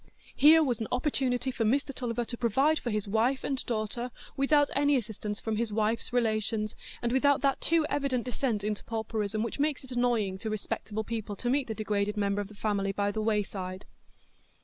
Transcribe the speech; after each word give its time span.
Here 0.35 0.63
was 0.63 0.79
an 0.79 0.87
opportunity 0.91 1.51
for 1.51 1.63
Mr 1.63 1.93
Tulliver 1.93 2.25
to 2.25 2.35
provide 2.35 2.79
for 2.79 2.89
his 2.89 3.07
wife 3.07 3.43
and 3.43 3.63
daughter 3.67 4.09
without 4.35 4.71
any 4.75 4.95
assistance 4.95 5.39
from 5.39 5.57
his 5.57 5.71
wife's 5.71 6.11
relations, 6.11 6.73
and 7.03 7.11
without 7.11 7.41
that 7.41 7.61
too 7.61 7.85
evident 7.87 8.23
descent 8.23 8.63
into 8.63 8.83
pauperism 8.83 9.43
which 9.43 9.59
makes 9.59 9.83
it 9.83 9.91
annoying 9.91 10.39
to 10.39 10.49
respectable 10.49 11.03
people 11.03 11.35
to 11.35 11.51
meet 11.51 11.67
the 11.67 11.75
degraded 11.75 12.17
member 12.17 12.41
of 12.41 12.47
the 12.47 12.55
family 12.55 12.91
by 12.91 13.11
the 13.11 13.21
wayside. 13.21 13.85